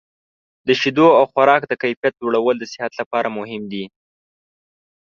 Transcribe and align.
د 0.67 0.69
شیدو 0.81 1.07
او 1.17 1.23
خوراک 1.31 1.61
د 1.67 1.73
کیفیت 1.81 2.13
لوړول 2.21 2.55
د 2.59 2.63
صحت 2.73 2.91
لپاره 3.01 3.33
مهم 3.37 3.63
دي. 3.71 3.83